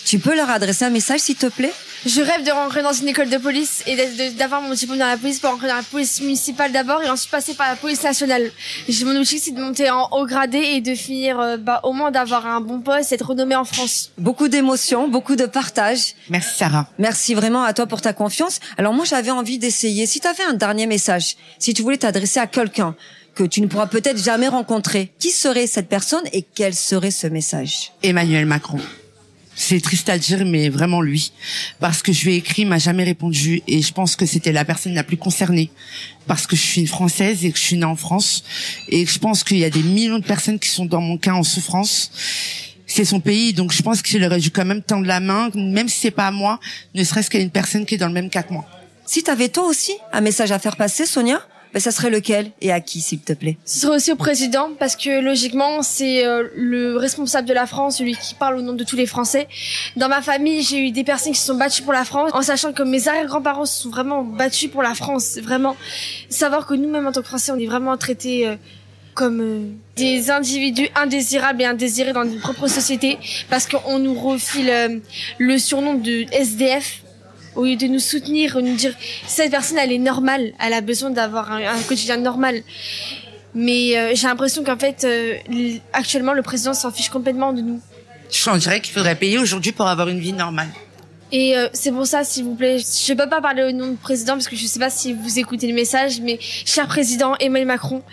Tu 0.06 0.20
peux 0.20 0.36
leur 0.36 0.50
adresser 0.50 0.86
un 0.86 0.90
message, 0.90 1.22
s'il 1.22 1.36
te 1.36 1.48
plaît? 1.48 1.74
Je 2.06 2.22
rêve 2.22 2.46
de 2.46 2.52
rentrer 2.52 2.84
dans 2.84 2.94
une 2.94 3.08
école 3.08 3.32
de 3.32 3.38
police 3.38 3.82
et 3.88 3.98
d'avoir 4.38 4.62
mon 4.62 4.76
diplôme 4.76 5.00
dans 5.00 5.08
la 5.08 5.18
police 5.18 5.40
pour 5.40 5.50
rentrer 5.50 5.68
dans 5.68 5.76
la 5.76 5.82
police 5.82 6.22
municipale 6.22 6.72
d'abord 6.72 7.02
et 7.02 7.10
ensuite 7.10 7.32
passer 7.32 7.56
par 7.56 7.68
la 7.68 7.76
police 7.76 8.04
nationale. 8.04 8.52
J'ai 8.88 9.06
mon 9.06 9.16
objectif 9.16 9.42
c'est 9.46 9.52
de 9.52 9.60
monter 9.60 9.90
en 9.90 10.08
haut 10.12 10.28
gradé 10.28 10.60
et 10.60 10.82
de 10.82 10.94
finir 10.94 11.40
euh, 11.40 11.58
bah, 11.58 11.80
au 11.84 11.94
moins 11.94 12.12
d'avoir 12.12 12.46
un 12.46 12.62
bon 12.62 12.80
poste 12.80 13.12
et 13.12 13.16
être 13.16 13.28
renommé 13.30 13.56
en 13.56 13.66
France. 13.66 14.12
Beaucoup 14.20 14.50
d'émotions, 14.50 15.08
beaucoup 15.08 15.36
de 15.36 15.48
partage. 15.48 16.14
Merci 16.30 16.58
Sarah. 16.60 16.88
Merci 17.00 17.34
vraiment 17.34 17.64
à 17.64 17.74
toi 17.74 17.88
pour 17.88 18.02
ta 18.02 18.14
confiance. 18.14 18.60
Alors 18.78 18.94
moi, 18.94 19.06
j'avais 19.06 19.32
envie 19.32 19.58
d'essayer. 19.58 20.06
Si 20.06 20.20
tu 20.20 20.28
avais 20.28 20.44
un 20.44 20.54
dernier 20.54 20.86
message, 20.86 21.38
si 21.58 21.74
tu 21.74 21.82
voulais 21.82 21.98
t'adresser 21.98 22.40
à 22.40 22.46
quelqu'un 22.46 22.96
que 23.34 23.44
tu 23.44 23.62
ne 23.62 23.68
pourras 23.68 23.88
peut-être 23.88 24.24
jamais 24.24 24.48
rencontrer, 24.48 25.12
qui 25.18 25.32
serait 25.32 25.66
cette 25.66 25.90
personne 25.90 26.24
et 26.34 26.44
quel 26.44 26.76
serait 26.76 27.12
ce 27.12 27.26
message? 27.26 27.92
Emmanuel 28.04 28.46
Macron. 28.46 28.80
C'est 29.56 29.80
triste 29.80 30.10
à 30.10 30.18
dire, 30.18 30.46
mais 30.46 30.70
vraiment 30.70 31.02
lui. 31.02 31.32
Parce 31.80 32.02
que 32.02 32.12
je 32.12 32.26
lui 32.26 32.34
ai 32.34 32.38
écrit, 32.38 32.64
il 32.64 32.68
m'a 32.68 32.78
jamais 32.78 33.06
répondu. 33.06 33.62
Et 33.68 33.82
je 33.82 33.94
pense 33.94 34.16
que 34.16 34.26
c'était 34.26 34.52
la 34.52 34.66
personne 34.66 34.94
la 34.94 35.04
plus 35.04 35.18
concernée. 35.18 35.72
Parce 36.28 36.46
que 36.46 36.56
je 36.56 36.62
suis 36.62 36.82
une 36.82 36.88
Française 36.88 37.46
et 37.46 37.52
que 37.52 37.58
je 37.58 37.64
suis 37.64 37.78
née 37.78 37.86
en 37.86 37.96
France. 37.96 38.44
Et 38.90 39.06
je 39.06 39.18
pense 39.18 39.44
qu'il 39.44 39.58
y 39.58 39.66
a 39.66 39.70
des 39.70 39.84
millions 39.84 40.20
de 40.20 40.26
personnes 40.26 40.60
qui 40.60 40.70
sont 40.70 40.86
dans 40.86 41.02
mon 41.02 41.18
cas 41.18 41.34
en 41.34 41.44
souffrance. 41.44 42.12
C'est 42.86 43.06
son 43.06 43.20
pays, 43.20 43.54
donc 43.54 43.72
je 43.72 43.82
pense 43.82 44.02
qu'il 44.02 44.24
aurait 44.24 44.40
dû 44.40 44.52
quand 44.52 44.66
même 44.66 44.84
tendre 44.84 45.08
la 45.08 45.20
main, 45.20 45.50
même 45.56 45.90
si 45.90 46.00
c'est 46.02 46.12
pas 46.12 46.28
à 46.28 46.32
moi, 46.32 46.60
ne 46.94 47.04
serait-ce 47.04 47.32
qu'à 47.32 47.40
une 47.40 47.50
personne 47.50 47.86
qui 47.86 47.96
est 47.96 47.98
dans 47.98 48.08
le 48.08 48.14
même 48.14 48.30
cas 48.30 48.44
que 48.44 48.54
moi. 48.54 48.66
Si 49.06 49.24
tu 49.24 49.32
avais 49.32 49.50
toi 49.50 49.66
aussi 49.66 49.94
un 50.14 50.22
message 50.22 50.52
à 50.52 50.60
faire 50.60 50.76
passer, 50.76 51.06
Sonia, 51.06 51.42
ben 51.76 51.82
ça 51.82 51.92
serait 51.92 52.10
lequel 52.10 52.52
et 52.62 52.72
à 52.72 52.80
qui, 52.80 53.02
s'il 53.02 53.20
te 53.20 53.34
plaît? 53.34 53.58
Ce 53.66 53.82
serait 53.82 53.98
aussi 53.98 54.14
au 54.14 54.16
président 54.16 54.70
parce 54.80 54.96
que 54.96 55.20
logiquement 55.20 55.82
c'est 55.82 56.26
euh, 56.26 56.48
le 56.56 56.96
responsable 56.96 57.46
de 57.46 57.54
la 57.54 57.68
France, 57.68 57.98
celui 57.98 58.16
qui 58.16 58.34
parle 58.34 58.56
au 58.56 58.62
nom 58.62 58.72
de 58.72 58.86
tous 58.86 58.96
les 58.96 59.06
Français. 59.06 59.50
Dans 59.98 60.08
ma 60.08 60.22
famille 60.22 60.62
j'ai 60.62 60.80
eu 60.88 60.92
des 60.92 61.04
personnes 61.04 61.34
qui 61.34 61.40
se 61.40 61.48
sont 61.48 61.58
battues 61.58 61.84
pour 61.84 61.92
la 61.92 62.06
France 62.06 62.32
en 62.34 62.42
sachant 62.42 62.72
que 62.72 62.82
mes 62.82 63.10
arrière-grands-parents 63.10 63.66
se 63.66 63.84
sont 63.84 63.90
vraiment 63.90 64.24
battus 64.24 64.72
pour 64.72 64.84
la 64.84 64.96
France. 64.96 65.38
Vraiment 65.44 65.76
savoir 66.30 66.66
que 66.66 66.76
nous-mêmes 66.76 67.08
en 67.08 67.12
tant 67.12 67.22
que 67.22 67.28
Français 67.28 67.52
on 67.52 67.60
est 67.60 67.66
vraiment 67.66 67.98
traités 67.98 68.48
euh, 68.48 68.56
comme 69.16 69.42
euh, 69.42 69.60
des 69.96 70.30
individus 70.30 70.90
indésirables 70.94 71.62
et 71.62 71.66
indésirés 71.66 72.14
dans 72.14 72.24
notre 72.24 72.42
propre 72.42 72.68
société 72.68 73.18
parce 73.50 73.68
qu'on 73.68 73.98
nous 73.98 74.14
refile 74.14 74.70
euh, 74.70 75.00
le 75.40 75.58
surnom 75.58 75.96
de 75.96 76.26
SDF 76.32 77.02
au 77.56 77.66
lieu 77.66 77.76
de 77.76 77.88
nous 77.88 78.00
soutenir, 78.00 78.58
nous 78.62 78.76
dire 78.76 78.94
cette 79.28 79.52
personne 79.52 79.78
elle 79.78 79.92
est 79.92 79.98
normale, 79.98 80.54
elle 80.60 80.74
a 80.74 80.82
besoin 80.82 81.10
d'avoir 81.10 81.52
un, 81.52 81.82
quotidien 81.88 82.18
normal. 82.18 82.62
Mais 83.54 83.98
euh, 83.98 84.12
j'ai 84.14 84.28
l'impression 84.28 84.64
qu'en 84.64 84.78
fait 84.78 85.04
euh, 85.06 85.38
actuellement 85.94 86.34
le 86.34 86.42
président 86.42 86.74
s'en 86.74 86.92
fiche 86.92 87.10
complètement 87.10 87.54
de 87.54 87.62
nous. 87.62 87.82
Je 88.32 88.58
dirais 88.58 88.82
qu'il 88.82 88.94
faudrait 88.94 89.16
payer 89.16 89.38
aujourd'hui 89.38 89.72
pour 89.72 89.88
avoir 89.88 90.10
une 90.10 90.20
vie 90.20 90.34
normale. 90.34 90.70
Et 91.38 91.58
euh, 91.58 91.68
c'est 91.74 91.92
pour 91.92 92.08
ça, 92.08 92.24
s'il 92.24 92.46
vous 92.46 92.56
plaît, 92.56 92.78
je 92.80 93.14
peux 93.14 93.28
pas 93.28 93.42
parler 93.42 93.62
au 93.64 93.72
nom 93.74 93.90
du 93.90 93.98
président 93.98 94.34
parce 94.36 94.48
que 94.48 94.56
je 94.56 94.66
sais 94.66 94.80
pas 94.80 94.90
si 94.90 95.12
vous 95.12 95.38
écoutez 95.38 95.68
le 95.68 95.74
message, 95.74 96.22
mais 96.22 96.38
cher 96.40 96.88
président 96.88 97.36
Emmanuel 97.42 97.68
Macron, 97.68 98.04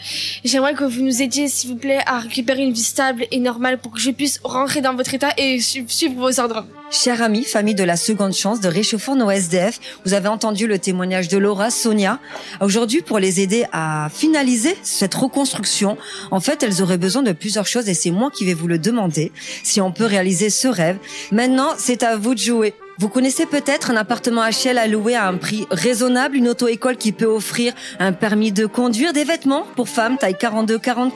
j'aimerais 0.44 0.74
que 0.74 0.82
vous 0.82 1.02
nous 1.02 1.22
aidiez, 1.22 1.46
s'il 1.46 1.70
vous 1.70 1.76
plaît, 1.76 2.00
à 2.06 2.18
récupérer 2.18 2.62
une 2.62 2.72
vie 2.72 2.82
stable 2.82 3.26
et 3.30 3.38
normale 3.38 3.78
pour 3.78 3.92
que 3.92 4.00
je 4.00 4.10
puisse 4.10 4.40
rentrer 4.42 4.80
dans 4.80 4.96
votre 4.96 5.14
état 5.14 5.28
et 5.36 5.60
su- 5.60 5.84
suivre 5.86 6.14
vos 6.16 6.40
ordres. 6.40 6.66
Chers 6.90 7.22
amis, 7.22 7.44
famille 7.44 7.76
de 7.76 7.84
la 7.84 7.94
seconde 7.96 8.34
chance 8.34 8.58
de 8.60 8.66
réchauffant 8.66 9.14
nos 9.14 9.30
SDF, 9.30 9.78
vous 10.04 10.14
avez 10.14 10.26
entendu 10.28 10.66
le 10.66 10.80
témoignage 10.80 11.28
de 11.28 11.38
Laura, 11.38 11.70
Sonia. 11.70 12.18
Aujourd'hui, 12.60 13.02
pour 13.02 13.20
les 13.20 13.40
aider 13.40 13.66
à 13.72 14.08
finaliser 14.12 14.76
cette 14.82 15.14
reconstruction, 15.14 15.96
en 16.32 16.40
fait, 16.40 16.64
elles 16.64 16.82
auraient 16.82 16.98
besoin 16.98 17.22
de 17.22 17.30
plusieurs 17.32 17.66
choses 17.68 17.88
et 17.88 17.94
c'est 17.94 18.10
moi 18.10 18.32
qui 18.32 18.44
vais 18.44 18.54
vous 18.54 18.66
le 18.66 18.78
demander 18.80 19.30
si 19.62 19.80
on 19.80 19.92
peut 19.92 20.06
réaliser 20.06 20.50
ce 20.50 20.66
rêve. 20.66 20.96
Maintenant, 21.30 21.68
c'est 21.78 22.02
à 22.02 22.16
vous 22.16 22.34
de 22.34 22.40
jouer. 22.40 22.74
Vous 23.02 23.08
connaissez 23.08 23.46
peut-être 23.46 23.90
un 23.90 23.96
appartement 23.96 24.44
HL 24.48 24.78
à 24.78 24.86
louer 24.86 25.16
à 25.16 25.26
un 25.26 25.36
prix 25.36 25.66
raisonnable, 25.72 26.36
une 26.36 26.48
auto-école 26.48 26.96
qui 26.96 27.10
peut 27.10 27.26
offrir 27.26 27.74
un 27.98 28.12
permis 28.12 28.52
de 28.52 28.64
conduire, 28.64 29.12
des 29.12 29.24
vêtements 29.24 29.66
pour 29.74 29.88
femmes 29.88 30.18
taille 30.18 30.36
42-44, 30.40 31.10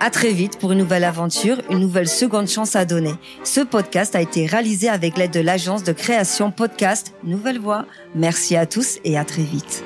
À 0.00 0.10
très 0.10 0.32
vite 0.32 0.58
pour 0.58 0.72
une 0.72 0.78
nouvelle 0.78 1.04
aventure, 1.04 1.58
une 1.70 1.78
nouvelle 1.78 2.08
seconde 2.08 2.48
chance 2.48 2.74
à 2.74 2.84
donner. 2.84 3.14
Ce 3.44 3.60
podcast 3.60 4.16
a 4.16 4.20
été 4.20 4.46
réalisé 4.46 4.88
avec 4.88 5.16
l'aide 5.16 5.30
de 5.30 5.40
l'agence 5.40 5.84
de 5.84 5.92
création 5.92 6.50
podcast 6.50 7.14
Nouvelle 7.22 7.60
Voix. 7.60 7.86
Merci 8.14 8.56
à 8.56 8.66
tous 8.66 8.98
et 9.04 9.16
à 9.16 9.24
très 9.24 9.42
vite. 9.42 9.84